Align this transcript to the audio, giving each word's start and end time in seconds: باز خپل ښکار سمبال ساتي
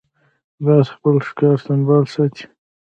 باز 0.65 0.85
خپل 0.95 1.15
ښکار 1.27 1.57
سمبال 1.67 2.03
ساتي 2.13 2.43